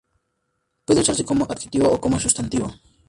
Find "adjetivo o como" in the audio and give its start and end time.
1.47-2.19